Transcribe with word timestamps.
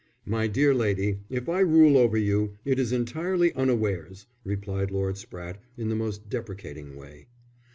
"My 0.25 0.47
dear 0.47 0.73
lady, 0.73 1.19
if 1.29 1.47
I 1.47 1.59
rule 1.59 1.95
over 1.95 2.17
you 2.17 2.57
it 2.65 2.79
is 2.79 2.91
entirely 2.91 3.53
unawares," 3.53 4.25
replied 4.43 4.89
Lord 4.89 5.13
Spratte, 5.13 5.57
in 5.77 5.89
the 5.89 5.95
most 5.95 6.27
deprecating 6.27 6.95
way. 6.95 7.27